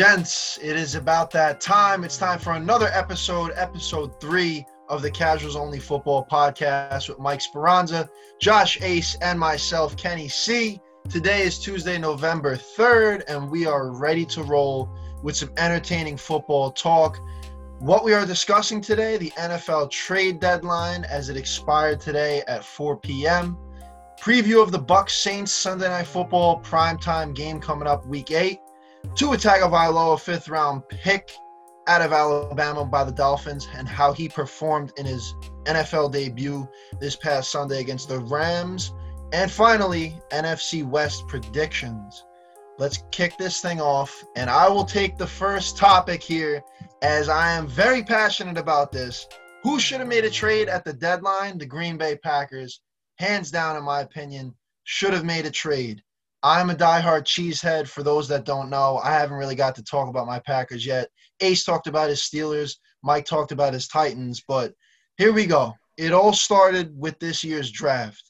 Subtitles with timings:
[0.00, 2.04] gents, it is about that time.
[2.04, 7.42] It's time for another episode, episode three of the Casuals Only Football Podcast with Mike
[7.42, 8.08] Speranza,
[8.40, 10.80] Josh Ace, and myself, Kenny C.
[11.10, 14.88] Today is Tuesday, November 3rd, and we are ready to roll
[15.22, 17.18] with some entertaining football talk.
[17.80, 22.96] What we are discussing today, the NFL trade deadline as it expired today at 4
[22.96, 23.54] p.m.
[24.18, 28.60] Preview of the Bucs Saints Sunday Night Football primetime game coming up week eight.
[29.14, 31.30] Tua Tagovailoa, fifth round pick
[31.86, 36.68] out of Alabama by the Dolphins, and how he performed in his NFL debut
[37.00, 38.92] this past Sunday against the Rams.
[39.32, 42.24] And finally, NFC West predictions.
[42.78, 46.62] Let's kick this thing off, and I will take the first topic here
[47.02, 49.26] as I am very passionate about this.
[49.62, 51.58] Who should have made a trade at the deadline?
[51.58, 52.80] The Green Bay Packers,
[53.18, 54.54] hands down, in my opinion,
[54.84, 56.02] should have made a trade.
[56.42, 57.86] I'm a diehard cheesehead.
[57.86, 61.08] For those that don't know, I haven't really got to talk about my Packers yet.
[61.40, 62.76] Ace talked about his Steelers.
[63.02, 64.42] Mike talked about his Titans.
[64.46, 64.72] But
[65.18, 65.74] here we go.
[65.98, 68.22] It all started with this year's draft.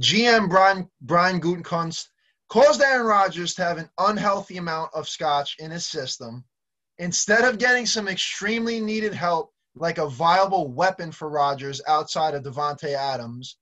[0.00, 2.06] GM Brian Brian Gutekunst
[2.48, 6.44] caused Aaron Rodgers to have an unhealthy amount of scotch in his system.
[6.98, 12.42] Instead of getting some extremely needed help, like a viable weapon for Rodgers outside of
[12.42, 13.58] Davante Adams,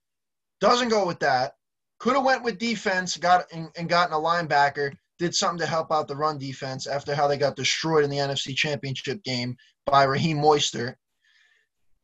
[0.60, 1.54] doesn't go with that
[1.98, 5.90] could have went with defense, got and, and gotten a linebacker, did something to help
[5.90, 10.04] out the run defense after how they got destroyed in the NFC Championship game by
[10.04, 10.94] Raheem Mostert.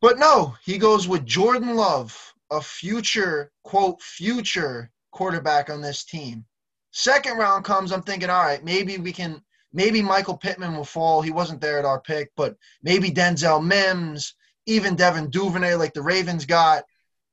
[0.00, 6.44] But no, he goes with Jordan Love, a future quote future quarterback on this team.
[6.90, 9.42] Second round comes, I'm thinking, all right, maybe we can,
[9.72, 11.22] maybe Michael Pittman will fall.
[11.22, 14.34] He wasn't there at our pick, but maybe Denzel Mims,
[14.66, 16.84] even Devin Duvernay, like the Ravens got.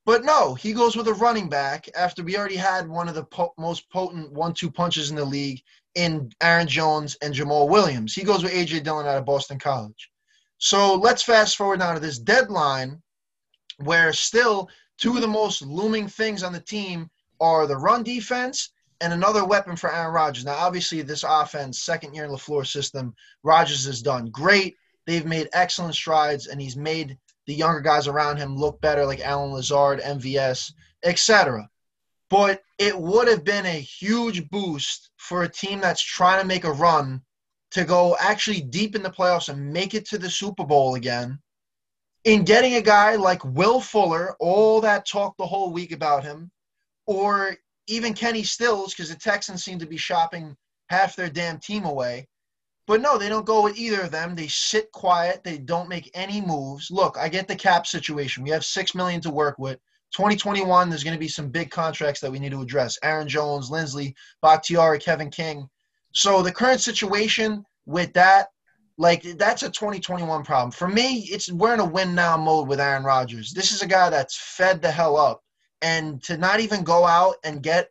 [0.05, 3.25] But no, he goes with a running back after we already had one of the
[3.25, 5.61] po- most potent one-two punches in the league
[5.95, 8.13] in Aaron Jones and Jamaal Williams.
[8.13, 10.09] He goes with AJ Dillon out of Boston College.
[10.57, 13.01] So let's fast forward now to this deadline,
[13.77, 17.09] where still two of the most looming things on the team
[17.39, 20.45] are the run defense and another weapon for Aaron Rodgers.
[20.45, 24.75] Now, obviously, this offense, second year in LaFleur system, Rodgers has done great.
[25.07, 27.17] They've made excellent strides, and he's made
[27.51, 30.71] the younger guys around him look better, like Allen Lazard, MVS,
[31.03, 31.69] etc.
[32.29, 36.63] But it would have been a huge boost for a team that's trying to make
[36.63, 37.21] a run
[37.71, 41.39] to go actually deep in the playoffs and make it to the Super Bowl again.
[42.23, 46.51] In getting a guy like Will Fuller, all that talk the whole week about him,
[47.05, 47.57] or
[47.87, 50.55] even Kenny Stills, because the Texans seem to be shopping
[50.87, 52.29] half their damn team away.
[52.87, 54.35] But no, they don't go with either of them.
[54.35, 55.43] They sit quiet.
[55.43, 56.89] They don't make any moves.
[56.89, 58.43] Look, I get the cap situation.
[58.43, 59.79] We have six million to work with.
[60.13, 62.99] 2021, there's going to be some big contracts that we need to address.
[63.01, 65.69] Aaron Jones, Linsley, Bakhtiari, Kevin King.
[66.11, 68.49] So the current situation with that,
[68.97, 70.71] like that's a 2021 problem.
[70.71, 73.53] For me, it's we're in a win now mode with Aaron Rodgers.
[73.53, 75.41] This is a guy that's fed the hell up.
[75.81, 77.89] And to not even go out and get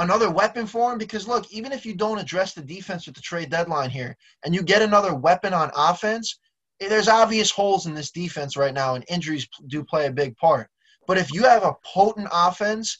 [0.00, 3.20] another weapon for him because look, even if you don't address the defense with the
[3.20, 6.38] trade deadline here and you get another weapon on offense,
[6.80, 10.36] eh, there's obvious holes in this defense right now and injuries do play a big
[10.36, 10.68] part.
[11.06, 12.98] But if you have a potent offense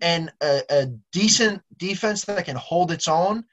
[0.00, 3.44] and a, a decent defense that can hold its own,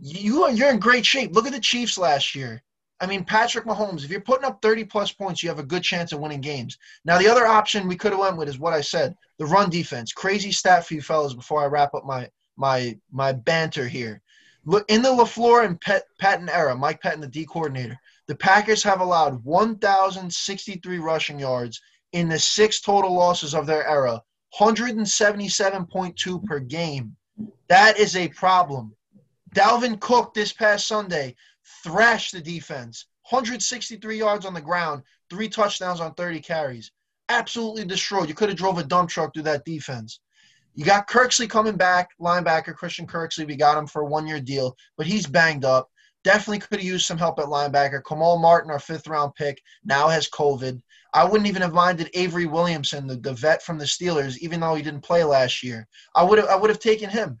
[0.00, 1.34] you are you're in great shape.
[1.34, 2.62] Look at the Chiefs last year.
[3.00, 5.82] I mean, Patrick Mahomes, if you're putting up 30 plus points, you have a good
[5.82, 6.78] chance of winning games.
[7.04, 9.68] Now, the other option we could have went with is what I said, the run
[9.68, 10.12] defense.
[10.12, 14.22] Crazy stat for you fellas before I wrap up my my my banter here.
[14.64, 18.82] Look in the LaFleur and Pet, Patton era, Mike Patton, the D coordinator, the Packers
[18.82, 21.80] have allowed 1,063 rushing yards
[22.12, 24.22] in the six total losses of their era,
[24.58, 27.14] 177.2 per game.
[27.68, 28.94] That is a problem.
[29.54, 31.36] Dalvin Cook this past Sunday,
[31.84, 33.06] thrashed the defense.
[33.30, 36.90] 163 yards on the ground, three touchdowns on 30 carries.
[37.28, 38.28] Absolutely destroyed.
[38.28, 40.20] You could have drove a dump truck through that defense.
[40.74, 43.46] You got Kirksey coming back, linebacker Christian Kirksey.
[43.46, 45.88] We got him for a one-year deal, but he's banged up.
[46.24, 48.02] Definitely could have used some help at linebacker.
[48.06, 50.80] Kamal Martin, our fifth-round pick, now has COVID.
[51.12, 54.74] I wouldn't even have minded Avery Williamson, the, the vet from the Steelers, even though
[54.74, 55.86] he didn't play last year.
[56.16, 57.38] I would have I would have taken him.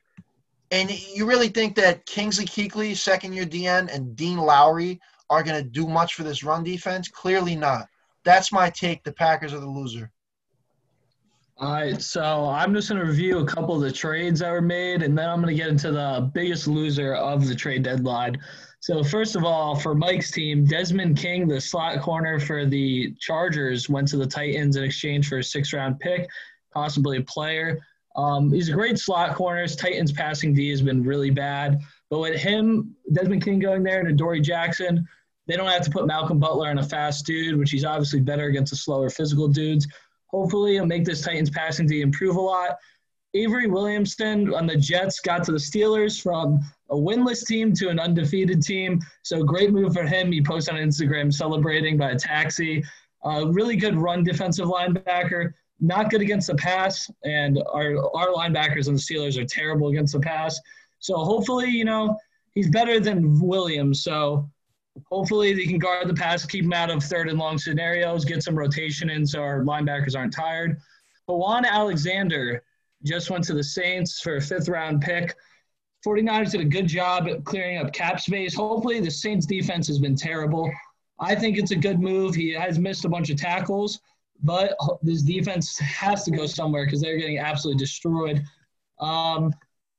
[0.70, 5.00] And you really think that Kingsley Kuechly, second year DN, and Dean Lowry
[5.30, 7.08] are going to do much for this run defense?
[7.08, 7.88] Clearly not.
[8.24, 9.04] That's my take.
[9.04, 10.10] The Packers are the loser.
[11.56, 14.60] All right, so I'm just going to review a couple of the trades that were
[14.60, 18.36] made, and then I'm going to get into the biggest loser of the trade deadline.
[18.80, 23.88] So, first of all, for Mike's team, Desmond King, the slot corner for the Chargers,
[23.88, 26.28] went to the Titans in exchange for a six round pick,
[26.72, 27.80] possibly a player.
[28.16, 29.66] Um, he's a great slot corner.
[29.66, 31.80] Titans passing D has been really bad,
[32.10, 35.06] But with him, Desmond King going there and Adoree Jackson,
[35.46, 38.46] they don't have to put Malcolm Butler in a fast dude, which he's obviously better
[38.46, 39.86] against the slower physical dudes.
[40.28, 42.76] Hopefully, it'll make this Titans passing D improve a lot.
[43.34, 47.98] Avery Williamson on the Jets got to the Steelers from a winless team to an
[47.98, 49.00] undefeated team.
[49.22, 50.30] So great move for him.
[50.30, 52.84] He posted on Instagram celebrating by a taxi.
[53.24, 55.52] Uh, really good run defensive linebacker.
[55.80, 60.12] Not good against the pass, and our our linebackers and the Steelers are terrible against
[60.12, 60.58] the pass.
[61.00, 62.16] So hopefully, you know,
[62.54, 64.02] he's better than Williams.
[64.02, 64.48] So
[65.10, 68.42] hopefully they can guard the pass, keep him out of third and long scenarios, get
[68.42, 70.78] some rotation in so our linebackers aren't tired.
[71.26, 72.62] But Kwon Alexander
[73.04, 75.34] just went to the Saints for a fifth round pick.
[76.06, 78.54] 49ers did a good job at clearing up cap space.
[78.54, 80.70] Hopefully, the Saints defense has been terrible.
[81.18, 82.34] I think it's a good move.
[82.34, 84.00] He has missed a bunch of tackles,
[84.44, 88.42] but this defense has to go somewhere because they're getting absolutely destroyed.
[89.00, 89.52] Um,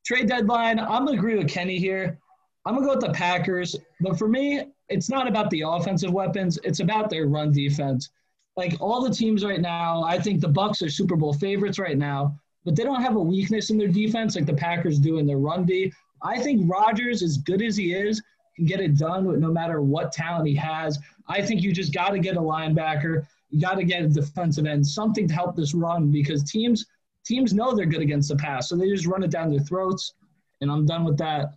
[0.05, 2.17] trade deadline, I'm going to agree with Kenny here.
[2.65, 3.75] I'm going to go with the Packers.
[3.99, 8.09] But for me, it's not about the offensive weapons, it's about their run defense.
[8.55, 11.97] Like all the teams right now, I think the Bucs are Super Bowl favorites right
[11.97, 15.27] now but they don't have a weakness in their defense like the Packers do in
[15.27, 15.93] their run D.
[16.23, 18.21] I think Rodgers, as good as he is,
[18.55, 20.97] can get it done with no matter what talent he has.
[21.27, 23.27] I think you just got to get a linebacker.
[23.49, 26.85] You got to get a defensive end, something to help this run because teams
[27.25, 30.13] teams know they're good against the pass, so they just run it down their throats.
[30.61, 31.55] And I'm done with that.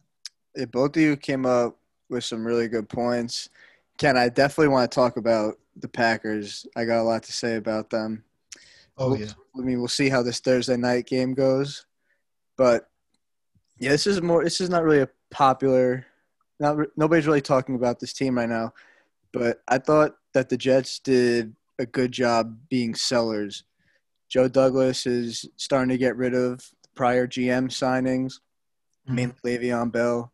[0.56, 3.48] Yeah, both of you came up with some really good points.
[3.98, 6.66] Ken, I definitely want to talk about the Packers.
[6.76, 8.24] I got a lot to say about them.
[8.96, 9.26] Oh yeah.
[9.56, 11.86] I mean, we'll see how this Thursday night game goes,
[12.56, 12.88] but
[13.78, 14.42] yeah, this is more.
[14.42, 16.06] This is not really a popular.
[16.58, 18.72] Not nobody's really talking about this team right now,
[19.32, 23.64] but I thought that the Jets did a good job being sellers.
[24.28, 26.60] Joe Douglas is starting to get rid of
[26.94, 28.34] prior GM signings,
[29.08, 29.14] mm-hmm.
[29.14, 30.32] mainly Le'Veon Bell.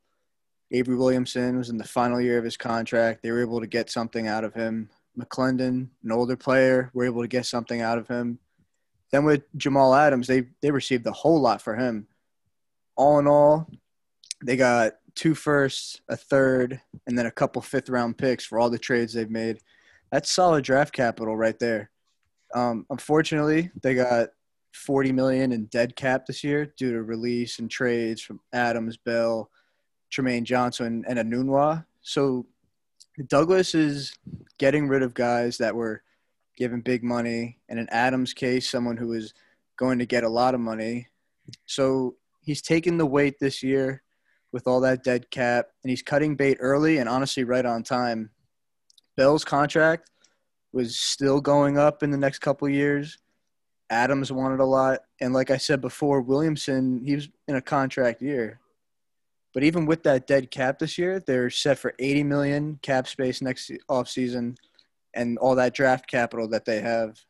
[0.73, 3.23] Avery Williamson was in the final year of his contract.
[3.23, 4.91] They were able to get something out of him.
[5.17, 8.41] McLendon, an older player, were able to get something out of him.
[9.13, 12.09] Then with Jamal Adams, they they received a whole lot for him.
[12.97, 13.71] All in all,
[14.45, 18.71] they got two firsts, a third, and then a couple fifth round picks for all
[18.71, 19.61] the trades they've made.
[20.15, 21.91] That's solid draft capital right there.
[22.55, 24.29] Um, unfortunately, they got
[24.73, 29.51] 40 million in dead cap this year due to release and trades from Adams, Bell,
[30.13, 31.85] Trumaine Johnson, and Enunwa.
[32.03, 32.47] So
[33.27, 34.17] Douglas is
[34.57, 36.05] getting rid of guys that were
[36.57, 39.35] given big money, and in Adams' case, someone who is
[39.77, 41.09] going to get a lot of money.
[41.67, 44.05] So he's taking the weight this year
[44.53, 48.31] with all that dead cap, and he's cutting bait early and honestly right on time.
[49.17, 50.11] Bell's contract
[50.73, 53.19] was still going up in the next couple years.
[53.91, 58.23] Adams wanted a lot, and like I said before, Williamson he was in a contract
[58.23, 58.61] year.
[59.53, 63.41] But even with that dead cap this year, they're set for 80 million cap space
[63.41, 64.57] next offseason
[65.15, 67.21] and all that draft capital that they have.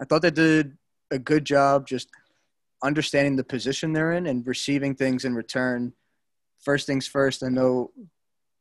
[0.00, 0.76] I thought they did
[1.10, 2.08] a good job just
[2.84, 5.92] understanding the position they're in and receiving things in return.
[6.60, 7.90] First things first, I know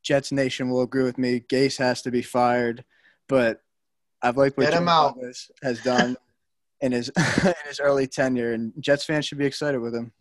[0.06, 1.42] Jets Nation will agree with me.
[1.42, 2.86] Gase has to be fired,
[3.28, 3.62] but
[4.22, 5.18] I've liked what Jim out.
[5.64, 6.16] has done
[6.82, 7.10] in his
[7.44, 10.14] in his early tenure, and Jets fans should be excited with him.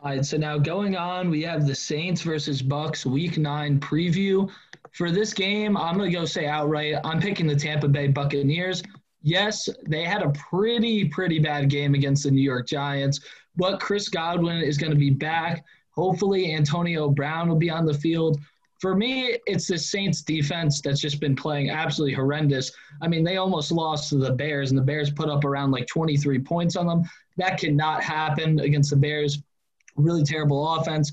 [0.00, 4.50] All right, so now going on, we have the Saints versus Bucs Week Nine preview.
[4.92, 8.82] For this game, I'm going to go say outright, I'm picking the Tampa Bay Buccaneers.
[9.22, 13.20] Yes, they had a pretty, pretty bad game against the New York Giants,
[13.56, 15.64] but Chris Godwin is going to be back.
[15.92, 18.38] Hopefully, Antonio Brown will be on the field.
[18.80, 22.72] For me, it's the Saints defense that's just been playing absolutely horrendous.
[23.00, 25.86] I mean, they almost lost to the Bears, and the Bears put up around like
[25.86, 27.02] 23 points on them.
[27.38, 29.42] That cannot happen against the Bears.
[29.96, 31.12] Really terrible offense.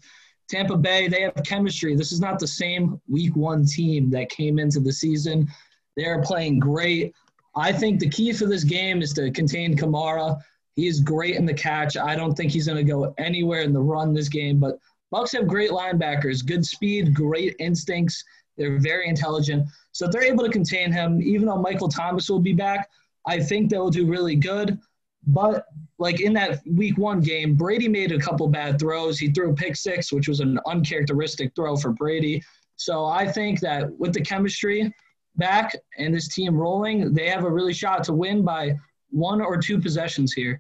[0.50, 1.96] Tampa Bay, they have chemistry.
[1.96, 5.48] This is not the same week one team that came into the season.
[5.96, 7.14] They're playing great.
[7.56, 10.38] I think the key for this game is to contain Kamara.
[10.76, 11.98] He is great in the catch.
[11.98, 14.80] I don't think he's going to go anywhere in the run this game, but
[15.14, 18.24] Bucs have great linebackers, good speed, great instincts.
[18.58, 19.68] They're very intelligent.
[19.92, 22.90] So if they're able to contain him, even though Michael Thomas will be back,
[23.28, 24.80] I think they'll do really good.
[25.28, 25.66] But
[26.00, 29.20] like in that week one game, Brady made a couple bad throws.
[29.20, 32.44] He threw a pick six, which was an uncharacteristic throw for Brady.
[32.76, 34.94] So I think that with the chemistry
[35.36, 38.76] back and this team rolling, they have a really shot to win by
[39.12, 40.60] one or two possessions here.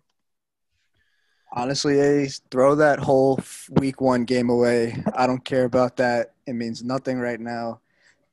[1.55, 5.03] Honestly, Ace, throw that whole week one game away.
[5.13, 6.33] I don't care about that.
[6.47, 7.81] It means nothing right now.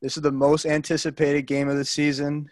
[0.01, 2.51] This is the most anticipated game of the season.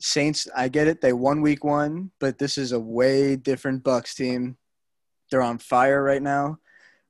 [0.00, 1.00] Saints, I get it.
[1.00, 4.56] They won week one, but this is a way different Bucs team.
[5.30, 6.58] They're on fire right now.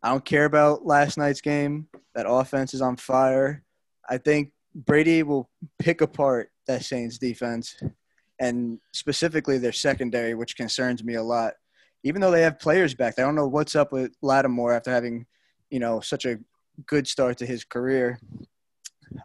[0.03, 1.89] I don't care about last night's game.
[2.15, 3.65] That offense is on fire.
[4.07, 7.75] I think Brady will pick apart that Saints defense
[8.39, 11.55] and specifically their secondary, which concerns me a lot.
[12.04, 15.26] Even though they have players back, I don't know what's up with Lattimore after having,
[15.71, 16.38] you know, such a
[16.87, 18.18] good start to his career.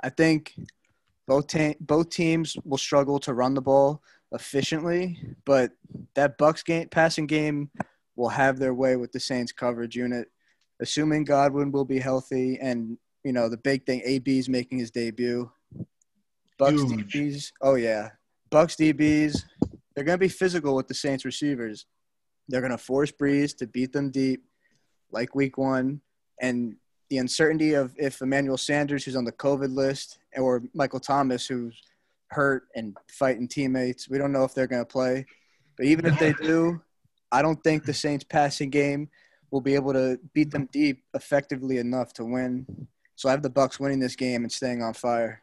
[0.03, 0.53] I think
[1.27, 5.72] both te- both teams will struggle to run the ball efficiently, but
[6.15, 7.69] that Bucs game passing game
[8.15, 10.29] will have their way with the Saints coverage unit,
[10.79, 15.51] assuming Godwin will be healthy and you know the big thing AB's making his debut.
[16.60, 17.13] Bucs Huge.
[17.13, 18.10] DBs, oh yeah,
[18.51, 19.43] Bucs DBs,
[19.93, 21.86] they're gonna be physical with the Saints receivers.
[22.48, 24.44] They're gonna force Brees to beat them deep,
[25.12, 26.01] like Week One,
[26.42, 26.75] and
[27.10, 31.82] the uncertainty of if Emmanuel Sanders, who's on the COVID list, or Michael Thomas, who's
[32.30, 35.25] hurt and fighting teammates, we don't know if they're gonna play.
[35.77, 36.82] But even if they do,
[37.32, 39.10] I don't think the Saints passing game
[39.51, 42.88] will be able to beat them deep effectively enough to win.
[43.16, 45.42] So I have the Bucs winning this game and staying on fire.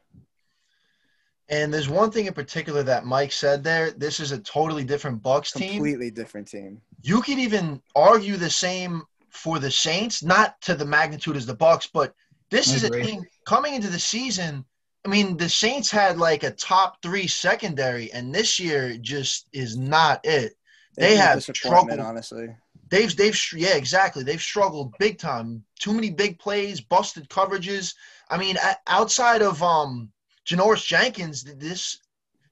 [1.48, 3.90] And there's one thing in particular that Mike said there.
[3.90, 5.74] This is a totally different Bucs team.
[5.74, 6.80] Completely different team.
[7.02, 11.56] You could even argue the same for the Saints, not to the magnitude as the
[11.56, 12.14] Bucs, but
[12.50, 13.02] this I is agree.
[13.02, 14.64] a team coming into the season.
[15.04, 19.76] I mean, the Saints had like a top three secondary, and this year just is
[19.76, 20.54] not it.
[20.96, 21.98] They a have struggled.
[22.00, 22.56] honestly.
[22.88, 24.22] They've they've yeah exactly.
[24.22, 25.64] They've struggled big time.
[25.78, 27.94] Too many big plays, busted coverages.
[28.30, 30.10] I mean, outside of um
[30.46, 31.98] Janoris Jenkins, this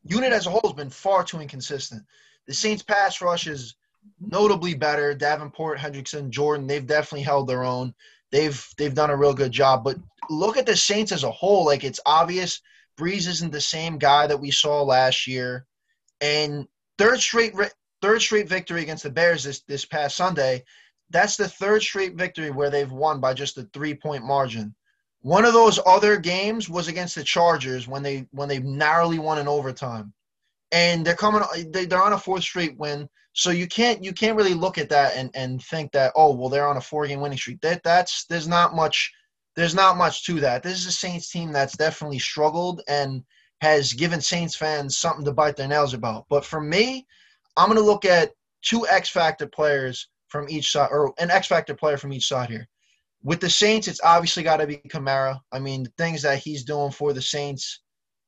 [0.04, 2.02] unit as a whole has been far too inconsistent.
[2.46, 3.76] The Saints pass rush is
[4.20, 5.14] notably better.
[5.14, 7.94] Davenport, Hendrickson, Jordan, they've definitely held their own.
[8.30, 9.84] They've they've done a real good job.
[9.84, 9.98] But
[10.30, 11.64] look at the Saints as a whole.
[11.64, 12.60] Like it's obvious
[12.98, 15.66] Brees isn't the same guy that we saw last year.
[16.20, 16.66] And
[16.98, 17.54] third straight
[18.00, 20.64] third straight victory against the Bears this this past Sunday.
[21.10, 24.74] That's the third straight victory where they've won by just a three point margin.
[25.22, 29.38] One of those other games was against the Chargers when they when they narrowly won
[29.38, 30.12] in overtime,
[30.72, 31.42] and they're coming.
[31.70, 34.88] They, they're on a fourth straight win, so you can't you can't really look at
[34.88, 37.60] that and, and think that oh well they're on a four game winning streak.
[37.60, 39.12] That that's there's not much
[39.54, 40.62] there's not much to that.
[40.62, 43.22] This is a Saints team that's definitely struggled and
[43.60, 46.26] has given Saints fans something to bite their nails about.
[46.28, 47.06] But for me,
[47.56, 51.46] I'm going to look at two X factor players from each side, or an X
[51.46, 52.66] factor player from each side here.
[53.24, 55.38] With the Saints, it's obviously got to be Kamara.
[55.52, 57.80] I mean, the things that he's doing for the Saints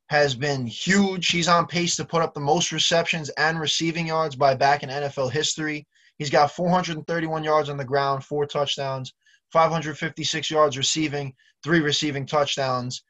[0.08, 1.28] has been huge.
[1.28, 4.90] He's on pace to put up the most receptions and receiving yards by back in
[4.90, 5.86] NFL history.
[6.18, 9.12] He's got 431 yards on the ground, four touchdowns,
[9.52, 11.34] 556 yards receiving,
[11.64, 13.02] three receiving touchdowns,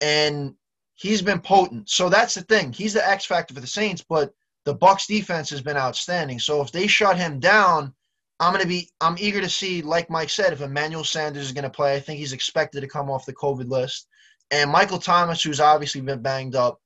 [0.00, 0.54] and
[0.94, 1.88] he's been potent.
[1.88, 2.72] So that's the thing.
[2.72, 4.32] He's the X factor for the Saints, but
[4.64, 6.40] the Bucs defense has been outstanding.
[6.40, 7.94] So if they shut him down,
[8.40, 11.70] I'm gonna be I'm eager to see, like Mike said, if Emmanuel Sanders is gonna
[11.70, 11.96] play.
[11.96, 14.06] I think he's expected to come off the COVID list.
[14.50, 16.80] And Michael Thomas, who's obviously been banged up,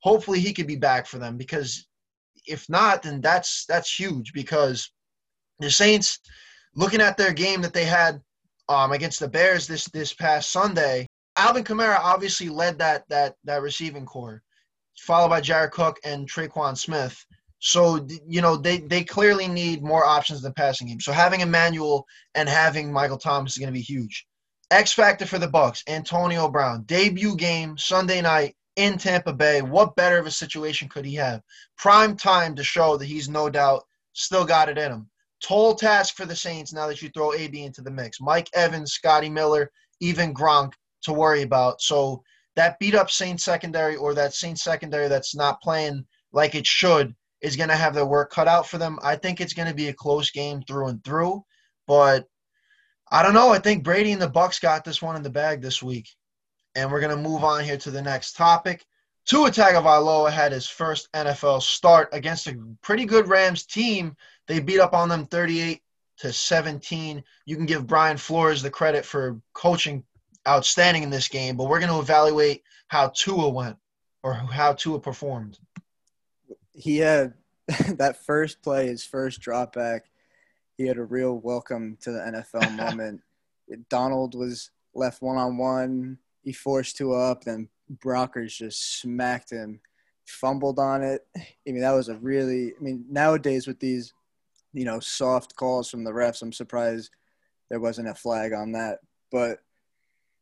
[0.00, 1.86] hopefully he could be back for them because
[2.46, 4.90] if not, then that's that's huge because
[5.60, 6.18] the Saints,
[6.74, 8.20] looking at their game that they had
[8.68, 11.06] um, against the Bears this this past Sunday,
[11.36, 14.42] Alvin Kamara obviously led that that that receiving core,
[14.98, 17.24] followed by Jared Cook and Tre'Quan Smith.
[17.64, 20.98] So you know they they clearly need more options in the passing game.
[20.98, 22.04] So having Emmanuel
[22.34, 24.26] and having Michael Thomas is going to be huge.
[24.72, 29.62] X factor for the Bucs, Antonio Brown, debut game Sunday night in Tampa Bay.
[29.62, 31.40] What better of a situation could he have?
[31.78, 35.08] Prime time to show that he's no doubt still got it in him.
[35.40, 38.20] Tall task for the Saints now that you throw AB into the mix.
[38.20, 41.80] Mike Evans, Scotty Miller, even Gronk to worry about.
[41.80, 42.24] So
[42.56, 47.14] that beat up Saints secondary or that Saints secondary that's not playing like it should
[47.42, 48.98] is going to have their work cut out for them.
[49.02, 51.44] I think it's going to be a close game through and through,
[51.86, 52.26] but
[53.10, 53.52] I don't know.
[53.52, 56.08] I think Brady and the Bucs got this one in the bag this week.
[56.74, 58.86] And we're going to move on here to the next topic.
[59.26, 64.16] Tua Tagovailoa had his first NFL start against a pretty good Rams team.
[64.48, 65.82] They beat up on them 38
[66.18, 67.22] to 17.
[67.44, 70.04] You can give Brian Flores the credit for coaching
[70.48, 73.76] outstanding in this game, but we're going to evaluate how Tua went
[74.22, 75.58] or how Tua performed.
[76.74, 77.34] He had
[77.96, 80.06] that first play, his first drop back.
[80.76, 83.20] He had a real welcome to the NFL moment.
[83.88, 86.18] Donald was left one on one.
[86.42, 89.80] He forced two up, then Brockers just smacked him,
[90.26, 91.26] fumbled on it.
[91.36, 92.72] I mean, that was a really.
[92.78, 94.12] I mean, nowadays with these,
[94.72, 97.10] you know, soft calls from the refs, I'm surprised
[97.70, 98.98] there wasn't a flag on that.
[99.30, 99.60] But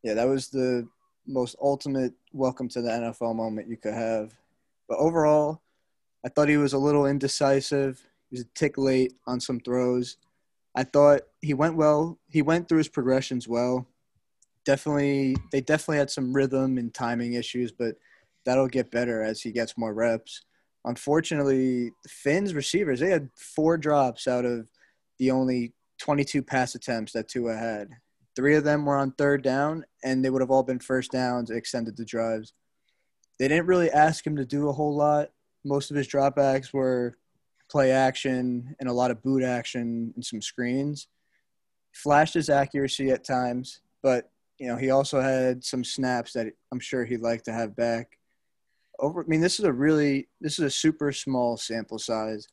[0.03, 0.89] yeah, that was the
[1.27, 4.33] most ultimate welcome to the NFL moment you could have.
[4.89, 5.61] But overall,
[6.25, 8.03] I thought he was a little indecisive.
[8.29, 10.17] He was a tick late on some throws.
[10.75, 12.19] I thought he went well.
[12.29, 13.87] He went through his progressions well.
[14.65, 17.97] Definitely, they definitely had some rhythm and timing issues, but
[18.45, 20.43] that'll get better as he gets more reps.
[20.85, 24.71] Unfortunately, the Fins receivers they had four drops out of
[25.19, 27.89] the only 22 pass attempts that Tua had.
[28.37, 31.51] Three of them were on third down, and they would have all been first downs,
[31.51, 32.55] extended the drives.
[33.39, 35.31] They didn't really ask him to do a whole lot.
[35.65, 37.17] Most of his dropbacks were
[37.71, 41.07] play action and a lot of boot action and some screens.
[41.93, 46.81] Flashed his accuracy at times, but you know he also had some snaps that I'm
[46.81, 48.19] sure he'd like to have back.
[48.99, 52.47] Over, I mean, this is a really this is a super small sample size.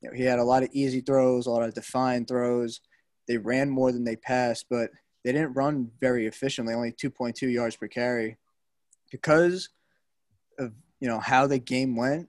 [0.00, 2.80] You know, he had a lot of easy throws, a lot of defined throws.
[3.26, 4.90] They ran more than they passed, but
[5.24, 6.72] they didn't run very efficiently.
[6.72, 8.36] Only 2.2 yards per carry,
[9.10, 9.70] because
[10.58, 12.28] of you know how the game went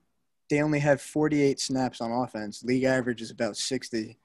[0.49, 2.63] they only had 48 snaps on offense.
[2.63, 4.17] League average is about 60.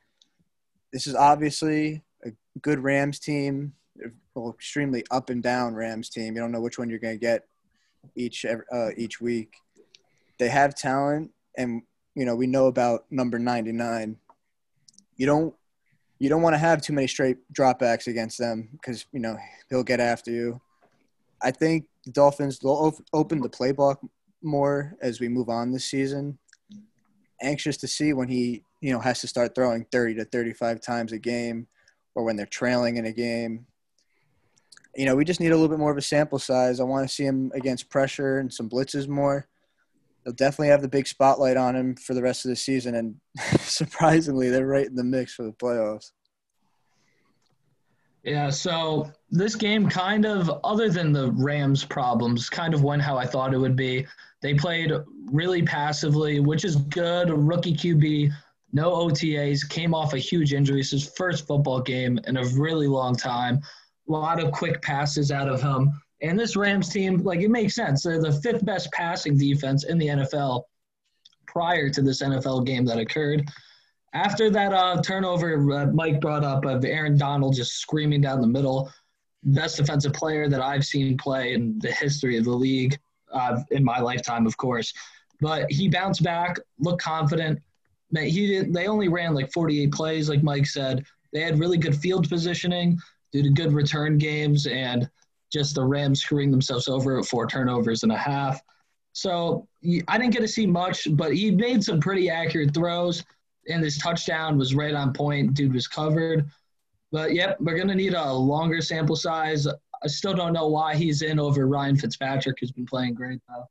[0.93, 3.75] This is obviously a good Rams team,
[4.35, 6.35] well, extremely up and down Rams team.
[6.35, 7.47] You don't know which one you're going to get
[8.17, 9.55] each uh, each week.
[10.39, 11.83] They have talent, and
[12.15, 14.17] you know we know about number 99.
[15.17, 15.55] You don't
[16.19, 19.37] you don't want to have too many straight dropbacks against them because you know
[19.69, 20.61] he'll get after you.
[21.43, 23.99] I think the Dolphins will open the playbook
[24.45, 26.39] more as we move on this season.
[27.43, 31.13] Anxious to see when he, you know, has to start throwing 30 to 35 times
[31.13, 31.67] a game
[32.15, 33.67] or when they're trailing in a game.
[34.95, 36.79] You know, we just need a little bit more of a sample size.
[36.79, 39.49] I want to see him against pressure and some blitzes more.
[40.25, 42.95] They'll definitely have the big spotlight on him for the rest of the season.
[42.95, 43.17] And
[43.61, 46.13] surprisingly, they're right in the mix for the playoffs.
[48.25, 53.19] Yeah, so this game kind of, other than the Rams' problems, kind of went how
[53.19, 54.07] I thought it would be.
[54.45, 54.93] They played
[55.33, 57.31] really passively, which is good.
[57.31, 58.31] Rookie QB,
[58.75, 60.81] no OTAs, came off a huge injury.
[60.81, 63.63] It's his first football game in a really long time.
[64.07, 65.99] A lot of quick passes out of him.
[66.21, 68.03] And this Rams team, like, it makes sense.
[68.03, 70.65] They're the fifth best passing defense in the NFL
[71.47, 73.49] prior to this NFL game that occurred.
[74.13, 78.47] After that uh, turnover, uh, Mike brought up of Aaron Donald just screaming down the
[78.47, 78.93] middle,
[79.43, 82.99] best defensive player that I've seen play in the history of the league,
[83.35, 84.93] uh, in my lifetime, of course.
[85.41, 87.61] But he bounced back, looked confident.
[88.17, 91.05] He did, they only ran like 48 plays, like Mike said.
[91.33, 92.99] They had really good field positioning
[93.33, 95.11] due to good return games and
[95.53, 98.63] just the Rams screwing themselves over at four turnovers and a half.
[99.13, 99.69] So
[100.09, 103.25] I didn't get to see much, but he made some pretty accurate throws
[103.69, 105.55] and his touchdown was right on point.
[105.55, 106.49] Dude was covered.
[107.13, 109.67] But yep, we're gonna need a longer sample size.
[110.05, 113.65] I still don't know why he's in over Ryan Fitzpatrick, who's been playing great though.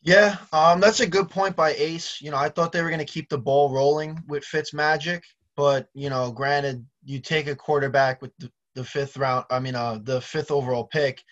[0.00, 2.20] Yeah, um, that's a good point by Ace.
[2.22, 5.24] You know, I thought they were going to keep the ball rolling with Fitz Magic,
[5.56, 9.44] but you know, granted, you take a quarterback with the, the fifth round.
[9.50, 11.22] I mean, uh, the fifth overall pick.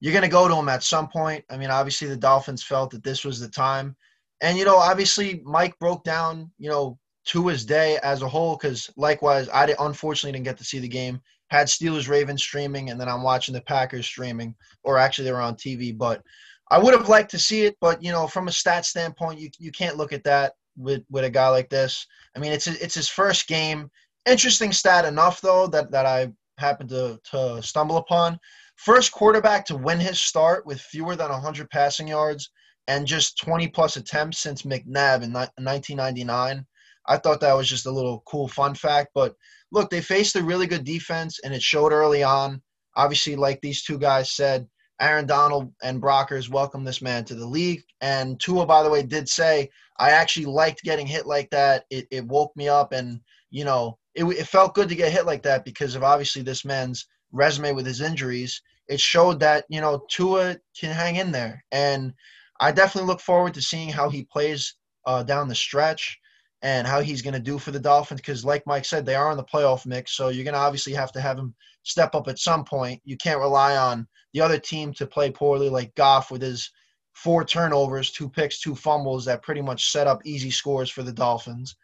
[0.00, 1.44] You're going to go to him at some point.
[1.50, 3.94] I mean, obviously, the Dolphins felt that this was the time.
[4.40, 8.56] And you know, obviously, Mike broke down you know to his day as a whole
[8.56, 11.20] because likewise, I did, unfortunately didn't get to see the game.
[11.50, 15.40] Had Steelers Ravens streaming, and then I'm watching the Packers streaming, or actually they were
[15.40, 15.96] on TV.
[15.96, 16.22] But
[16.70, 19.50] I would have liked to see it, but you know, from a stat standpoint, you
[19.58, 22.06] you can't look at that with with a guy like this.
[22.36, 23.90] I mean, it's it's his first game.
[24.26, 28.38] Interesting stat enough though that that I happened to to stumble upon.
[28.76, 32.50] First quarterback to win his start with fewer than 100 passing yards
[32.88, 36.66] and just 20 plus attempts since McNabb in 1999.
[37.06, 39.10] I thought that was just a little cool fun fact.
[39.14, 39.34] But
[39.74, 42.62] look, they faced a really good defense, and it showed early on.
[42.96, 44.66] Obviously, like these two guys said,
[45.00, 47.82] Aaron Donald and Brockers welcome this man to the league.
[48.00, 51.84] And Tua, by the way, did say, I actually liked getting hit like that.
[51.90, 55.26] It, it woke me up, and, you know, it, it felt good to get hit
[55.26, 58.62] like that because of obviously this man's resume with his injuries.
[58.86, 61.64] It showed that, you know, Tua can hang in there.
[61.72, 62.12] And
[62.60, 66.16] I definitely look forward to seeing how he plays uh, down the stretch
[66.64, 68.22] and how he's going to do for the Dolphins.
[68.22, 70.94] Because, like Mike said, they are in the playoff mix, so you're going to obviously
[70.94, 73.00] have to have him step up at some point.
[73.04, 76.70] You can't rely on the other team to play poorly, like Goff with his
[77.12, 81.12] four turnovers, two picks, two fumbles that pretty much set up easy scores for the
[81.12, 81.76] Dolphins.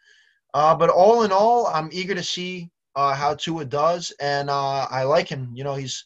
[0.55, 4.87] Uh, but all in all, I'm eager to see uh, how Tua does, and uh,
[4.89, 5.51] I like him.
[5.53, 6.05] You know, he's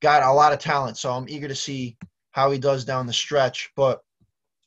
[0.00, 1.98] got a lot of talent, so I'm eager to see
[2.30, 3.70] how he does down the stretch.
[3.76, 4.00] But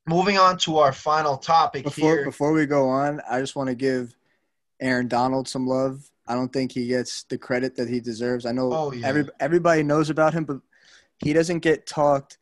[0.07, 2.25] moving on to our final topic before, here.
[2.25, 4.15] Before we go on, I just want to give
[4.81, 6.09] Aaron Donald some love.
[6.27, 8.45] I don't think he gets the credit that he deserves.
[8.45, 9.07] I know oh, yeah.
[9.07, 10.61] every, everybody knows about him, but
[11.19, 12.37] he doesn't get talked,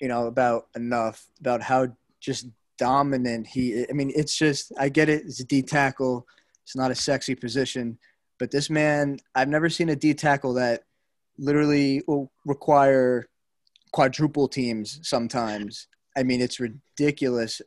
[0.00, 1.88] you know, about enough about how
[2.20, 3.86] just dominant he.
[3.88, 5.22] I mean, it's just I get it.
[5.24, 6.26] It's a D tackle,
[6.64, 7.98] It's not a sexy position,
[8.38, 10.84] but this man, I've never seen a D tackle that
[11.38, 13.28] literally will require
[13.92, 15.88] quadruple teams sometimes.
[16.20, 17.62] I mean, it's ridiculous.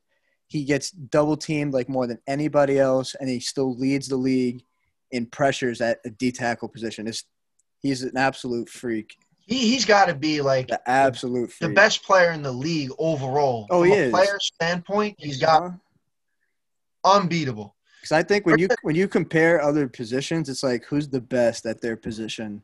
[0.47, 4.63] He gets double teamed like more than anybody else, and he still leads the league
[5.11, 7.07] in pressures at a D tackle position.
[7.07, 7.23] It's,
[7.81, 9.17] he's an absolute freak.
[9.39, 11.69] He, he's got to be like The absolute freak.
[11.69, 13.65] the best player in the league overall.
[13.71, 14.11] Oh, From he a is.
[14.11, 17.21] player standpoint, he's got uh-huh.
[17.21, 17.75] unbeatable.
[17.99, 21.65] Because I think when you when you compare other positions, it's like who's the best
[21.65, 22.61] at their position,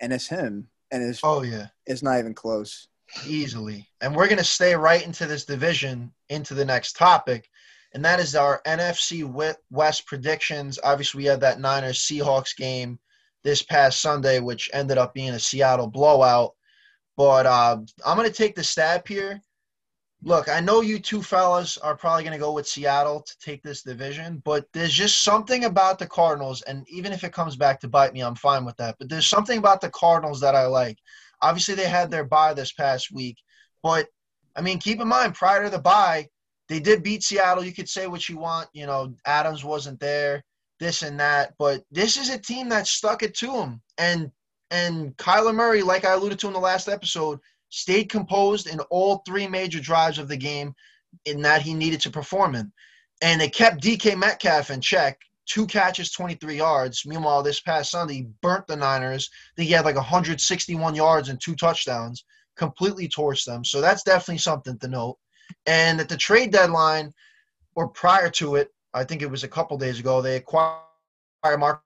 [0.00, 1.68] and it's him, and it's Oh yeah.
[1.86, 2.88] it's not even close.
[3.26, 3.88] Easily.
[4.00, 7.48] And we're going to stay right into this division into the next topic,
[7.94, 9.24] and that is our NFC
[9.70, 10.78] West predictions.
[10.82, 12.98] Obviously, we had that Niners Seahawks game
[13.44, 16.54] this past Sunday, which ended up being a Seattle blowout.
[17.16, 19.42] But uh, I'm going to take the stab here.
[20.22, 23.62] Look, I know you two fellas are probably going to go with Seattle to take
[23.62, 27.80] this division, but there's just something about the Cardinals, and even if it comes back
[27.80, 28.96] to bite me, I'm fine with that.
[28.98, 30.98] But there's something about the Cardinals that I like.
[31.42, 33.36] Obviously, they had their bye this past week,
[33.82, 34.08] but
[34.56, 36.28] I mean, keep in mind, prior to the bye,
[36.68, 37.64] they did beat Seattle.
[37.64, 38.68] You could say what you want.
[38.72, 40.44] You know, Adams wasn't there,
[40.80, 43.80] this and that, but this is a team that stuck it to them.
[43.98, 44.30] And
[44.70, 47.38] and Kyler Murray, like I alluded to in the last episode,
[47.70, 50.74] stayed composed in all three major drives of the game
[51.24, 52.72] in that he needed to perform in.
[53.22, 55.18] And they kept DK Metcalf in check.
[55.48, 57.04] Two catches, 23 yards.
[57.06, 59.30] Meanwhile, this past Sunday, he burnt the Niners.
[59.32, 62.24] I think he had like 161 yards and two touchdowns,
[62.56, 63.64] completely torched them.
[63.64, 65.16] So that's definitely something to note.
[65.66, 67.12] And at the trade deadline,
[67.74, 70.82] or prior to it, I think it was a couple days ago, they acquired
[71.44, 71.80] Marcus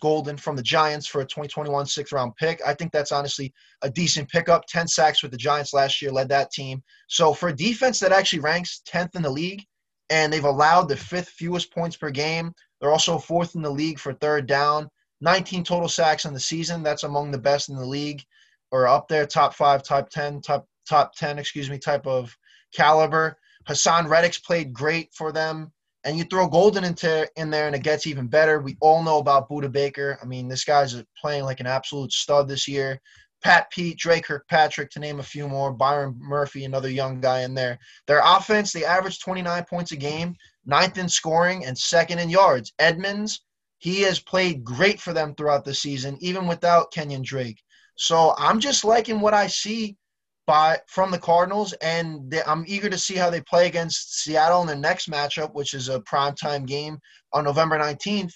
[0.00, 2.60] Golden from the Giants for a 2021 sixth round pick.
[2.66, 4.66] I think that's honestly a decent pickup.
[4.66, 6.82] 10 sacks with the Giants last year, led that team.
[7.08, 9.64] So for a defense that actually ranks 10th in the league,
[10.10, 13.98] and they've allowed the fifth fewest points per game, they're also fourth in the league
[13.98, 14.88] for third down.
[15.20, 16.82] 19 total sacks in the season.
[16.82, 18.22] That's among the best in the league,
[18.70, 22.34] or up there, top five, top 10, top top 10, excuse me, type of
[22.74, 23.36] caliber.
[23.68, 25.72] Haason Reddick's played great for them.
[26.04, 28.60] And you throw Golden into in there, and it gets even better.
[28.60, 30.18] We all know about Budda Baker.
[30.22, 33.00] I mean, this guy's playing like an absolute stud this year.
[33.42, 35.72] Pat Pete, Dre Kirkpatrick, to name a few more.
[35.72, 37.78] Byron Murphy, another young guy in there.
[38.06, 40.34] Their offense, they average 29 points a game,
[40.66, 42.72] ninth in scoring, and second in yards.
[42.78, 43.42] Edmonds,
[43.78, 47.62] he has played great for them throughout the season, even without Kenyon Drake.
[47.96, 49.96] So I'm just liking what I see
[50.46, 54.62] by from the Cardinals, and they, I'm eager to see how they play against Seattle
[54.62, 56.98] in their next matchup, which is a primetime game
[57.32, 58.32] on November 19th.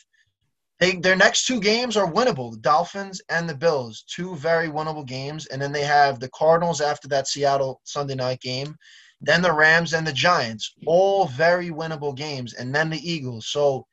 [0.82, 5.06] They, their next two games are winnable the Dolphins and the Bills, two very winnable
[5.06, 5.46] games.
[5.46, 8.74] And then they have the Cardinals after that Seattle Sunday night game,
[9.20, 13.46] then the Rams and the Giants, all very winnable games, and then the Eagles.
[13.46, 13.86] So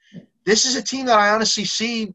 [0.48, 2.12] this is a team that I honestly see.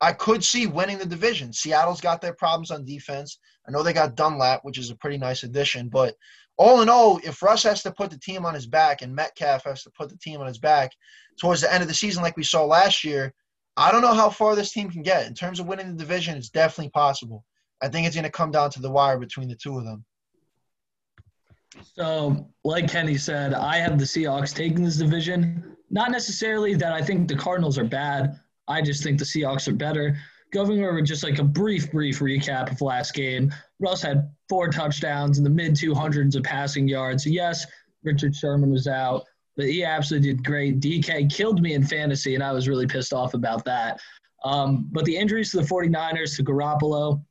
[0.00, 1.52] I could see winning the division.
[1.52, 3.38] Seattle's got their problems on defense.
[3.68, 6.16] I know they got Dunlap, which is a pretty nice addition, but
[6.56, 9.62] all in all, if Russ has to put the team on his back and Metcalf
[9.62, 10.90] has to put the team on his back
[11.38, 13.32] towards the end of the season, like we saw last year,
[13.76, 15.26] I don't know how far this team can get.
[15.26, 17.44] In terms of winning the division, it's definitely possible.
[17.82, 20.04] I think it's going to come down to the wire between the two of them.
[21.94, 25.76] So, like Kenny said, I have the Seahawks taking this division.
[25.90, 28.38] Not necessarily that I think the Cardinals are bad.
[28.68, 30.16] I just think the Seahawks are better.
[30.52, 35.38] Going over just like a brief, brief recap of last game, Russ had four touchdowns
[35.38, 37.26] in the mid 200s of passing yards.
[37.26, 37.66] Yes,
[38.04, 39.24] Richard Sherman was out,
[39.56, 40.80] but he absolutely did great.
[40.80, 44.00] DK killed me in fantasy, and I was really pissed off about that.
[44.44, 47.22] Um, but the injuries to the 49ers, to Garoppolo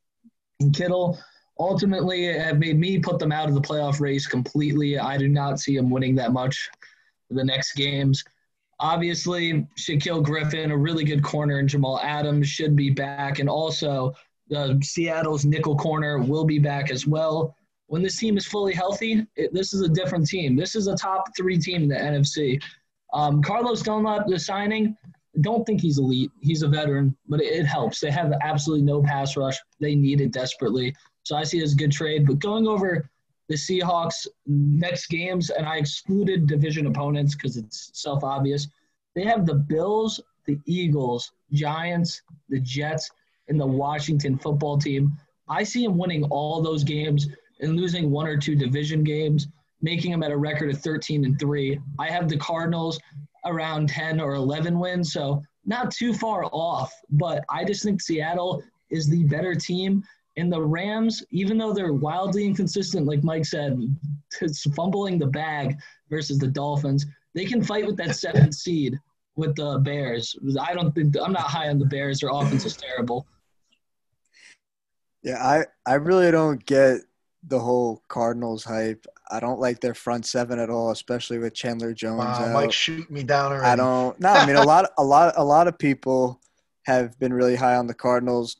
[0.60, 1.18] and Kittle,
[1.58, 4.98] ultimately have made me put them out of the playoff race completely.
[4.98, 6.68] I do not see them winning that much
[7.30, 8.24] the next games.
[8.80, 13.38] Obviously, Shaquill Griffin, a really good corner, and Jamal Adams should be back.
[13.38, 14.12] And also,
[14.54, 17.56] uh, Seattle's nickel corner will be back as well.
[17.86, 20.56] When this team is fully healthy, it, this is a different team.
[20.56, 22.60] This is a top three team in the NFC.
[23.12, 24.96] Um, Carlos Dunlap, the signing,
[25.40, 26.30] don't think he's elite.
[26.40, 28.00] He's a veteran, but it, it helps.
[28.00, 29.56] They have absolutely no pass rush.
[29.80, 30.94] They need it desperately.
[31.24, 32.26] So I see it as a good trade.
[32.26, 33.08] But going over
[33.48, 38.68] the Seahawks next games, and I excluded division opponents because it's self obvious.
[39.14, 43.10] They have the Bills, the Eagles, Giants, the Jets,
[43.48, 45.16] and the Washington football team.
[45.48, 47.28] I see them winning all those games
[47.60, 49.48] and losing one or two division games,
[49.82, 51.78] making them at a record of 13 and 3.
[51.98, 52.98] I have the Cardinals
[53.44, 58.62] around 10 or 11 wins, so not too far off, but I just think Seattle
[58.90, 60.02] is the better team.
[60.36, 63.78] And the Rams, even though they're wildly inconsistent, like Mike said,
[64.40, 65.76] it's fumbling the bag
[66.10, 68.98] versus the Dolphins, they can fight with that seventh seed.
[69.36, 70.36] with the Bears.
[70.60, 72.20] I don't think I'm not high on the Bears.
[72.20, 73.26] Their offense is terrible.
[75.22, 77.00] Yeah, I, I really don't get
[77.48, 79.06] the whole Cardinals hype.
[79.30, 82.52] I don't like their front seven at all, especially with Chandler Jones Wow, out.
[82.52, 83.66] Mike, shoot me down already.
[83.66, 84.18] I don't.
[84.20, 86.40] No, I mean a lot, a lot, a lot of people
[86.84, 88.56] have been really high on the Cardinals.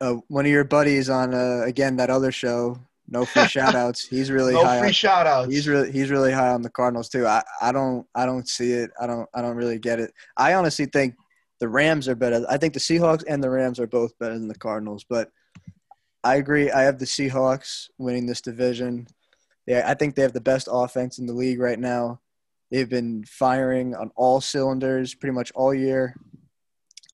[0.00, 2.78] Uh, one of your buddies on uh, again that other show,
[3.08, 4.06] no free shout outs.
[4.06, 4.78] He's really no high.
[4.80, 5.52] free on, shout outs.
[5.52, 7.26] he's really he's really high on the Cardinals too.
[7.26, 8.90] I, I don't I don't see it.
[9.00, 10.12] I don't I don't really get it.
[10.36, 11.14] I honestly think
[11.60, 12.44] the Rams are better.
[12.48, 15.04] I think the Seahawks and the Rams are both better than the Cardinals.
[15.08, 15.30] But
[16.24, 16.70] I agree.
[16.70, 19.06] I have the Seahawks winning this division.
[19.66, 22.20] Yeah, I think they have the best offense in the league right now.
[22.70, 26.14] They've been firing on all cylinders pretty much all year.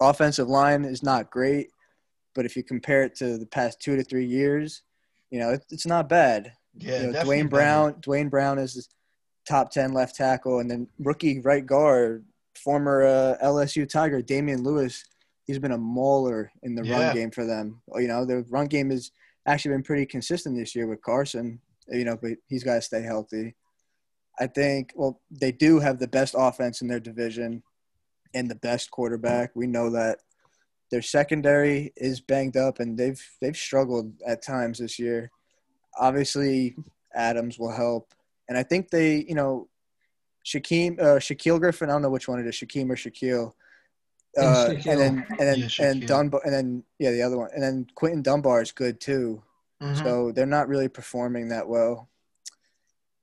[0.00, 1.68] Offensive line is not great,
[2.34, 4.82] but if you compare it to the past two to three years,
[5.30, 6.52] you know, it, it's not bad.
[6.76, 7.48] yeah, you know, Duane.
[7.48, 8.84] Brown, Duane Brown is the
[9.48, 12.24] top ten left tackle, and then rookie right guard,
[12.56, 15.04] former uh, LSU Tiger Damien Lewis.
[15.46, 17.06] He's been a mauler in the Yeah.
[17.08, 17.82] run game for them.
[17.96, 19.10] You know, the run game has
[19.46, 21.60] actually been pretty consistent this year with Carson.
[21.88, 23.54] You know, but he's got to stay healthy.
[24.38, 24.92] I think.
[24.96, 27.62] Well, they do have the best offense in their division
[28.32, 29.54] and the best quarterback.
[29.54, 30.20] We know that.
[30.90, 35.30] Their secondary is banged up, and they've they've struggled at times this year.
[35.98, 36.76] Obviously,
[37.14, 38.14] Adams will help,
[38.48, 39.68] and I think they, you know,
[40.44, 41.88] Shaquem, uh, Shaquill Griffin.
[41.88, 43.52] I don't know which one it is, Shaquem or Shaquille.
[44.36, 47.50] Uh, It's and then and then Yeah, and Dunbar and then yeah the other one
[47.54, 49.42] and then Quinton Dunbar is good too.
[49.82, 50.02] Mhm.
[50.02, 52.08] So they're not really performing that well.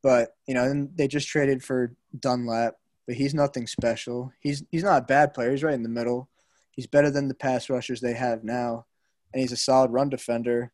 [0.01, 4.31] But you know, and they just traded for Dunlap, but he's nothing special.
[4.39, 5.51] He's he's not a bad player.
[5.51, 6.29] He's right in the middle.
[6.71, 8.85] He's better than the pass rushers they have now,
[9.33, 10.71] and he's a solid run defender.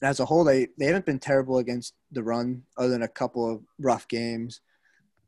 [0.00, 3.08] And as a whole, they they haven't been terrible against the run, other than a
[3.08, 4.60] couple of rough games.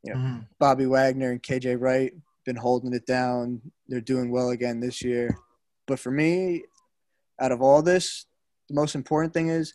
[0.02, 0.14] Yeah.
[0.14, 0.48] Mhm.
[0.58, 2.12] Bobby Wagner and KJ Wright
[2.44, 3.60] been holding it down.
[3.88, 5.36] They're doing well again this year.
[5.86, 6.64] But for me,
[7.40, 8.26] out of all this,
[8.68, 9.74] the most important thing is,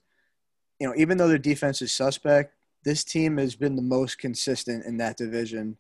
[0.80, 4.86] you know, even though their defense is suspect, this team has been the most consistent
[4.86, 5.78] in that division.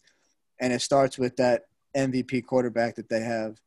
[0.59, 1.63] And it starts with that
[1.95, 3.57] MVP quarterback that they have.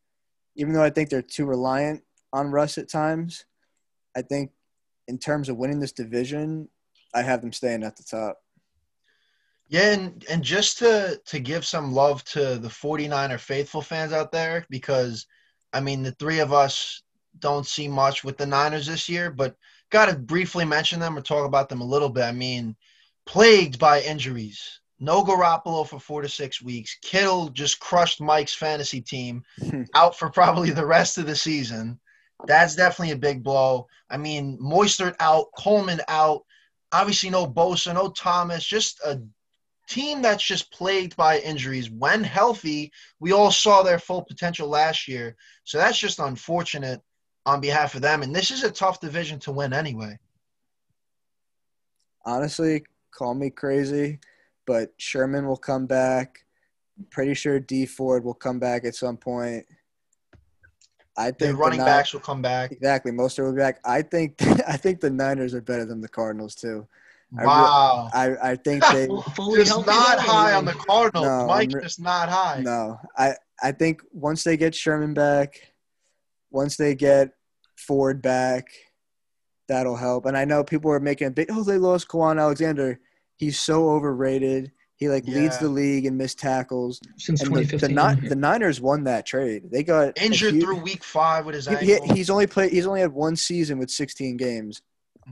[0.54, 3.46] Even though I think they're too reliant on Russ at times,
[4.14, 4.50] I think
[5.08, 6.68] in terms of winning this division,
[7.14, 8.38] I have them staying at the top.
[9.72, 14.30] Yeah, and, and just to to give some love to the 49er faithful fans out
[14.30, 15.26] there, because
[15.72, 17.02] I mean the three of us
[17.38, 19.56] don't see much with the Niners this year, but
[19.88, 22.24] gotta briefly mention them or talk about them a little bit.
[22.24, 22.76] I mean,
[23.24, 24.80] plagued by injuries.
[25.00, 26.98] No Garoppolo for four to six weeks.
[27.00, 29.42] Kittle just crushed Mike's fantasy team
[29.94, 31.98] out for probably the rest of the season.
[32.46, 33.87] That's definitely a big blow.
[34.11, 36.42] I mean, Mostert out, Coleman out,
[36.92, 39.18] obviously no Bosa, no Thomas, just a
[39.92, 41.90] team that's just plagued by injuries.
[41.90, 45.37] When healthy, we all saw their full potential last year.
[45.64, 47.00] So that's just unfortunate
[47.44, 48.22] on behalf of them.
[48.22, 50.18] And this is a tough division to win anyway.
[52.24, 54.18] honestly, call me crazy,
[54.66, 56.44] but Sherman will come back.
[57.11, 59.66] Pretty sure Dee Ford will come back at some point.
[61.16, 62.70] I think The the running backs will come back.
[62.70, 63.12] exactly.
[63.12, 63.81] Most of them will be back.
[63.85, 64.37] I think
[64.68, 66.87] I think the Niners are better than the Cardinals too.
[67.38, 68.10] I re- Wow.
[68.12, 71.26] I I think they Full- Just not high on the Cardinals.
[71.26, 72.60] No, Mike's re- just not high.
[72.62, 72.98] no.
[73.16, 75.60] I I think once they get Sherman back,
[76.50, 77.30] once they get
[77.76, 78.66] Ford back,
[79.68, 80.26] that'll help.
[80.26, 83.00] And I know people are making a big oh they lost Kwon Alexander.
[83.36, 84.70] He's so overrated.
[84.96, 87.00] He like leads the league in missed tackles.
[87.18, 88.22] since And the, the, 2015.
[88.22, 89.68] Ni- the Niners won that trade.
[89.72, 92.14] They got Injured huge- through week five with his he- he- ankle.
[92.14, 92.70] he's only played.
[92.72, 94.82] He's only had one season with 16 games.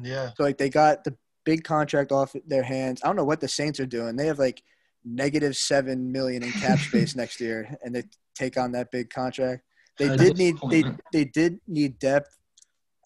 [0.03, 0.31] yeah.
[0.37, 1.15] So like they got the
[1.51, 3.01] big contract off their hands.
[3.03, 4.15] I don't know what the Saints are doing.
[4.17, 4.63] They have like
[5.05, 8.05] negative seven million in cap space next year, and they
[8.37, 9.63] take on that big contract.
[9.99, 12.39] They did need they they did need depth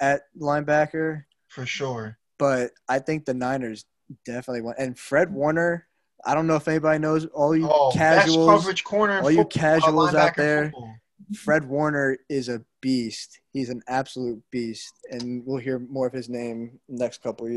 [0.01, 2.19] at linebacker, For sure.
[2.39, 3.85] but I think the Niners
[4.27, 4.79] definitely want.
[4.79, 5.87] And Fred Warner.
[6.27, 8.49] I don't know if anybody knows all you Oh, casuals.
[8.49, 9.21] coverage corner.
[9.21, 10.65] all you casuals out there.
[10.67, 10.95] football.
[11.37, 13.41] Fred Warner is a beast.
[13.53, 17.53] He's an absolute beast, and we'll hear more of his name next couple of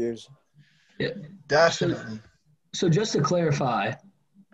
[1.00, 1.26] years.
[1.48, 2.20] Definitely.
[2.74, 3.94] So just to clarify,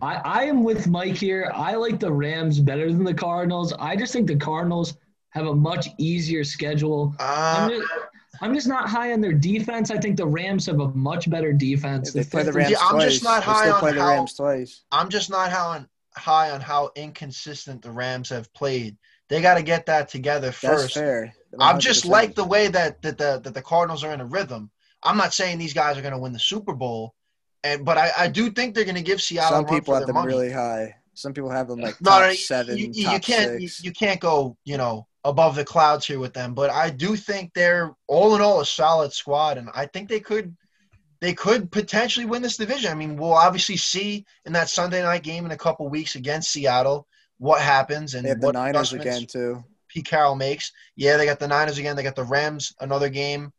[0.01, 1.51] I, I am with Mike here.
[1.53, 3.73] I like the Rams better than the Cardinals.
[3.79, 4.95] I just think the Cardinals
[5.29, 7.15] have a much easier schedule.
[7.19, 7.93] Uh, I'm just,
[8.41, 9.91] I'm just not high on their defense.
[9.91, 12.13] I think the Rams have a much better defense.
[12.13, 14.84] They play the Rams Yeah, I'm just not high on the how- Rams twice.
[14.91, 18.97] I'm just not how on, high on how inconsistent the Rams have played.
[19.29, 20.93] They got to get that together That's first.
[20.93, 21.34] fair.
[21.60, 24.69] I'm just like the way that, that the that the Cardinals are in a rhythm.
[25.03, 27.13] I'm not saying these guys are going to win the Super Bowl,
[27.63, 30.15] and but I, I do think they're going to give Seattle some people have them
[30.15, 30.27] money.
[30.27, 30.95] really high.
[31.15, 33.83] Some people have them like No, top no, you- seven, you, you, can't you, six.
[33.83, 36.53] you can't go you know above the clouds here with them.
[36.53, 40.19] But I do think they're all in all a solid squad, and I think they
[40.19, 40.55] could
[41.21, 42.91] they could potentially win this division.
[42.91, 46.51] I mean, we'll obviously see in that Sunday night game in a couple weeks against
[46.51, 49.63] Seattle what happens and they have the what Niners adjustments again too.
[49.87, 50.71] Pete Carroll makes.
[50.95, 51.95] Yeah, they got the Niners again.
[51.95, 53.53] They got the Rams another game.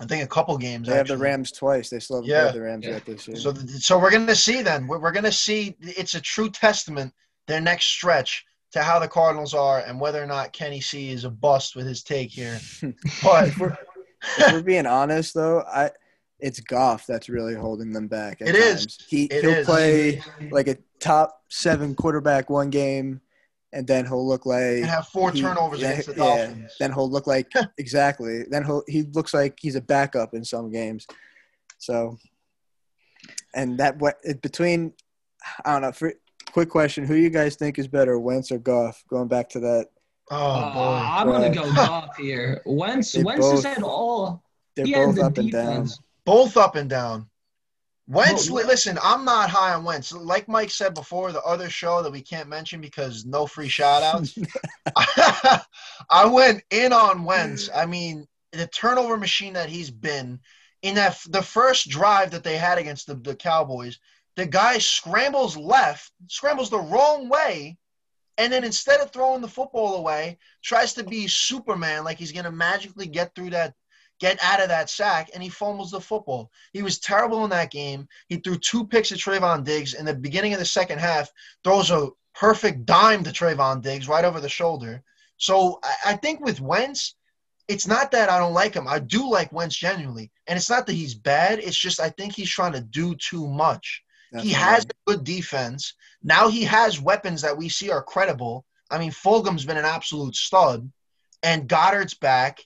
[0.00, 0.86] I think a couple games.
[0.88, 1.16] They have the.
[1.18, 1.90] Rams twice.
[1.90, 2.50] They still have Yeah.
[2.52, 2.92] the Rams Yeah.
[2.92, 3.36] yet this year.
[3.36, 4.86] So, so we're gonna see then.
[4.86, 5.76] We're, we're gonna see.
[5.80, 7.12] It's a true testament
[7.48, 11.24] their next stretch to how the Cardinals are and whether or not Kenny C is
[11.24, 12.60] a bust with his take here.
[13.22, 13.76] But if, we're,
[14.38, 15.90] if we're being honest, though, I
[16.38, 18.40] it's Goff that's really holding them back.
[18.40, 18.80] It is.
[18.86, 18.98] times.
[19.08, 19.66] He It he'll is.
[19.66, 23.20] play like a top seven quarterback one game,
[23.72, 26.18] and then he'll look like and have four he- turnovers yeah, against the yeah.
[26.24, 26.74] Dolphins.
[26.80, 28.44] Then he'll look like exactly.
[28.50, 31.06] Then he'll he looks like he's a backup in some games.
[31.78, 32.16] So,
[33.54, 34.92] and that what between
[35.64, 35.92] I don't know.
[35.92, 36.12] For,
[36.52, 39.02] quick question: Who you guys think is better, Wentz or Goff?
[39.08, 39.86] Going back to that,
[40.30, 40.80] oh Uh, boy.
[41.06, 41.54] I'm gonna Right.
[41.54, 42.62] go Goff here.
[42.66, 44.42] Wentz, They Wentz has both- had all.
[44.76, 45.88] they're he had both the up and down.
[46.24, 47.28] Both up and down.
[48.08, 50.12] Wentz, Well, listen, I'm not high on Wentz.
[50.12, 54.02] Like Mike said before, the other show that we can't mention because no free shout
[54.02, 54.38] outs.
[56.10, 57.68] I went in on Wentz.
[57.74, 60.40] I mean, the turnover machine that he's been
[60.82, 63.98] in that the first drive that they had against the, the Cowboys,
[64.36, 67.76] the guy scrambles left, scrambles the wrong way,
[68.38, 72.52] and then instead of throwing the football away, tries to be Superman, like he's gonna
[72.52, 73.74] magically get through that,
[74.18, 76.50] get out of that sack, and he fumbles the football.
[76.72, 78.08] He was terrible in that game.
[78.28, 81.30] He threw two picks at Trevon Diggs in the beginning of the second half,
[81.64, 85.02] throws a perfect dime to Trevon Diggs right over the shoulder.
[85.36, 87.14] So I, I think with Wentz,
[87.68, 88.88] it's not that I don't like him.
[88.88, 90.30] I do like Wentz genuinely.
[90.46, 91.58] And it's not that he's bad.
[91.58, 94.02] It's just I think he's trying to do too much.
[94.30, 94.54] he Definitely.
[94.54, 95.94] has a good defense.
[96.22, 98.64] Now he has weapons that we see are credible.
[98.90, 100.90] I mean, Fulgham's been an absolute stud,
[101.42, 102.60] and Goedert's back.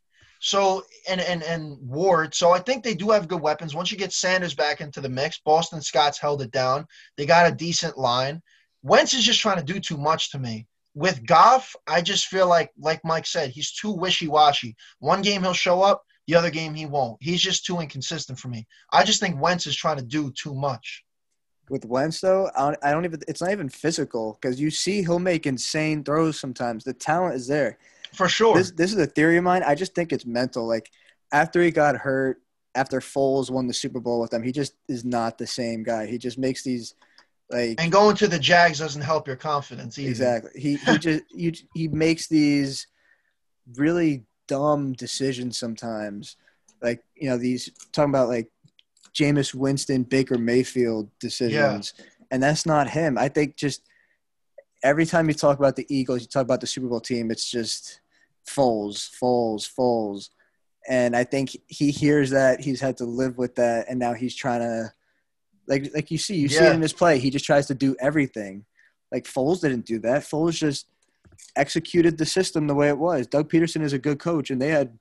[0.45, 2.35] So and and and Ward.
[2.35, 3.77] So I think they do have good weapons.
[3.77, 6.85] Once you get Sanders back into the mix, Boston Scott's held it down.
[7.17, 8.43] They got a decent line.
[8.83, 10.67] Wentz is just trying to do too much to me.
[10.95, 14.75] With Goff, I just feel like, like Mike said, he's too wishy-washy.
[14.99, 17.19] One game he'll show up, the other game he won't.
[17.21, 18.67] He's just too inconsistent for me.
[18.93, 21.05] I just think Wentz is trying to do too much.
[21.71, 23.21] With Wentz though, I don't, I don't even.
[23.29, 26.83] It's not even physical because you see he'll make insane throws sometimes.
[26.83, 27.79] The talent is there.
[28.15, 28.57] For sure.
[28.57, 29.63] This this is a theory of mine.
[29.67, 30.67] I just think it's mental.
[30.67, 30.91] Like
[31.33, 32.43] after he got hurt,
[32.75, 36.07] after Foles won the Super Bowl with them, he just is not the same guy.
[36.07, 36.95] He just makes these
[37.51, 40.11] like and going to the Jags doesn't help your confidence either.
[40.11, 40.61] exactly.
[40.61, 42.87] He he just you he makes these
[43.77, 46.37] really dumb decisions sometimes.
[46.81, 48.51] Like you know these talking about like
[49.15, 51.95] Jameis Winston, Baker Mayfield decisions,
[52.31, 53.19] and that's not him.
[53.19, 53.83] I think just
[54.83, 57.51] every time you talk about the Eagles, you talk about the Super Bowl team, it's
[57.51, 58.01] just
[58.49, 60.31] Foles, Foles, Foles.
[60.89, 64.35] And I think he hears that he's had to live with that, and now he's
[64.35, 64.93] trying to,
[65.69, 67.19] like, like you see, you see it in his play.
[67.19, 68.65] He just tries to do everything.
[69.13, 70.23] Like Foles didn't do that.
[70.23, 70.87] Foles just
[71.57, 73.27] executed the system the way it was.
[73.27, 74.99] Doug Pederson is a good coach, and they had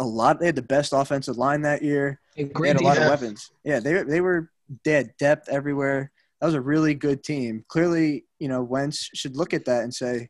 [0.00, 0.40] a lot.
[0.40, 2.20] They had the best offensive line that year.
[2.36, 3.50] They had a lot of weapons.
[3.64, 4.50] Yeah, they they were
[4.84, 6.10] they had depth everywhere.
[6.40, 7.64] That was a really good team.
[7.68, 10.28] Clearly, you know, Wentz should look at that and say,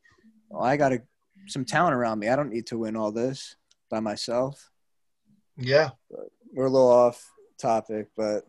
[0.49, 1.03] well, I got a,
[1.49, 2.29] some talent around me.
[2.29, 3.57] I don't need to win all this
[3.91, 4.71] by myself."
[5.57, 5.91] Yeah.
[6.53, 7.25] We're a little off
[7.59, 8.45] topic, but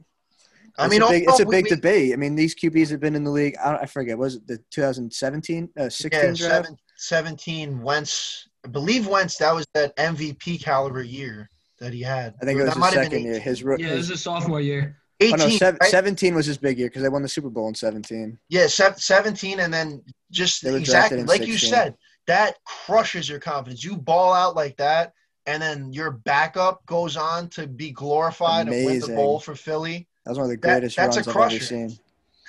[0.78, 2.14] I mean, a big, also, it's a big we- debate.
[2.14, 3.56] I mean, these QBs have been in the league.
[3.64, 4.18] I, I forget.
[4.18, 6.38] Was it the 2017, uh, 16 yeah, draft?
[6.38, 8.48] seven, 17 Wentz.
[8.66, 11.50] I believe Wentz, that was that MVP caliber year
[11.80, 12.34] that he had.
[12.42, 13.40] I think it was that his might have been second year.
[13.40, 14.98] His, ro- Yeah, it was his his sophomore year.
[15.20, 15.90] 18, oh no, sev- right?
[15.92, 18.38] 17 was his big year because they won the Super Bowl in 17.
[18.50, 20.02] Yeah, sev- 17, and then
[20.32, 21.96] just exactly drafted in like you said,
[22.28, 23.84] that crushes your confidence.
[23.84, 25.14] You ball out like that,
[25.46, 30.08] and then your backup goes on to be glorified and win the bowl for Philly.
[30.26, 31.64] That was one of the That- greatest that's a runs I've ever crusher.
[31.64, 32.00] seen.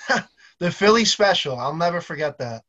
[0.59, 1.59] The Philly special.
[1.59, 2.63] I'll never forget that.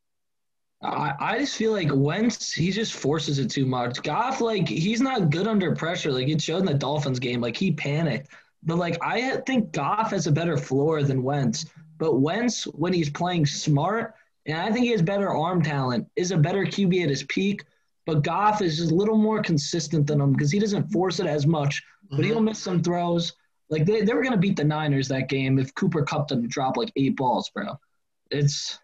[0.83, 4.03] I, I just feel like Wentz, he just forces it too much.
[4.03, 6.11] Goff, like, he's not good under pressure.
[6.11, 7.41] Like, it showed in the Dolphins game.
[7.41, 8.29] Like, he panicked.
[8.65, 11.67] But, like, I think Goff has a better floor than Wentz.
[11.97, 14.15] But Wentz, when he's playing smart,
[14.47, 17.65] and I think he has better arm talent, is a better QB at his peak.
[18.07, 21.27] But Goff is just a little more consistent than him because he doesn't force it
[21.27, 21.83] as much.
[22.09, 22.45] But he'll mm-hmm.
[22.45, 23.33] miss some throws.
[23.69, 26.49] Like, they, they were going to beat the Niners that game if Cooper Kupp didn't
[26.49, 27.81] drop, like, eight balls, bro.
[28.31, 28.79] It's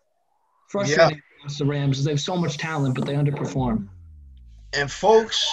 [0.69, 2.03] frustrating against the Rams.
[2.03, 3.89] They have so much talent, but they underperform.
[4.73, 5.47] And folks,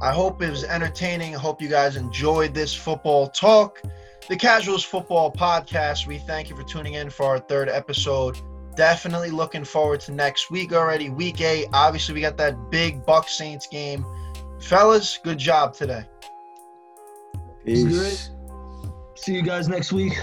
[0.00, 1.36] I hope it was entertaining.
[1.36, 3.82] I hope you guys enjoyed this football talk.
[4.30, 6.06] The Casuals Football Podcast.
[6.06, 8.38] We thank you for tuning in for our third episode
[8.76, 11.10] definitely looking forward to next week already.
[11.10, 11.66] Week eight.
[11.72, 14.04] Obviously, we got that big Buck Saints game.
[14.60, 16.04] Fellas, good job today.
[17.64, 18.30] Peace.
[19.14, 20.18] See you guys next week.